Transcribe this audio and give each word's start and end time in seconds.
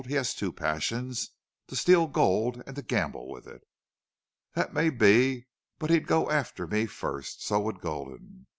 He 0.07 0.15
has 0.15 0.33
two 0.33 0.51
passions. 0.51 1.29
To 1.67 1.75
steal 1.75 2.07
gold, 2.07 2.63
and 2.65 2.75
to 2.75 2.81
gamble 2.81 3.29
with 3.29 3.45
it." 3.45 3.61
"That 4.55 4.73
may 4.73 4.89
be. 4.89 5.45
But 5.77 5.91
he'd 5.91 6.07
go 6.07 6.31
after 6.31 6.65
me 6.65 6.87
first. 6.87 7.45
So 7.45 7.59
would 7.59 7.81
Gulden. 7.81 8.47